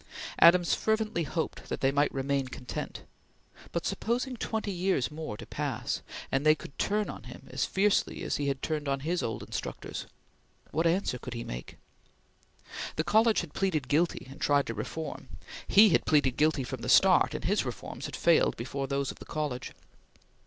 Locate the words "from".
16.63-16.81